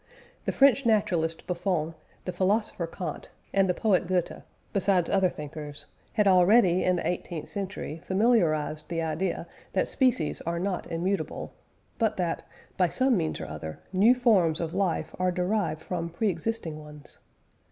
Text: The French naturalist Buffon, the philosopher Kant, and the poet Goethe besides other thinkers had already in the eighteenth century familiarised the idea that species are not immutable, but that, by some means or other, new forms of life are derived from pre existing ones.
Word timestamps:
The 0.45 0.51
French 0.51 0.83
naturalist 0.83 1.45
Buffon, 1.45 1.93
the 2.25 2.31
philosopher 2.33 2.87
Kant, 2.87 3.29
and 3.53 3.69
the 3.69 3.75
poet 3.75 4.07
Goethe 4.07 4.41
besides 4.73 5.11
other 5.11 5.29
thinkers 5.29 5.85
had 6.13 6.27
already 6.27 6.83
in 6.83 6.95
the 6.95 7.05
eighteenth 7.07 7.47
century 7.47 8.01
familiarised 8.03 8.87
the 8.89 9.03
idea 9.03 9.45
that 9.73 9.87
species 9.87 10.41
are 10.41 10.57
not 10.57 10.91
immutable, 10.91 11.53
but 11.99 12.17
that, 12.17 12.41
by 12.77 12.89
some 12.89 13.15
means 13.15 13.39
or 13.39 13.45
other, 13.45 13.77
new 13.93 14.15
forms 14.15 14.59
of 14.59 14.73
life 14.73 15.13
are 15.19 15.31
derived 15.31 15.83
from 15.83 16.09
pre 16.09 16.29
existing 16.29 16.79
ones. 16.79 17.19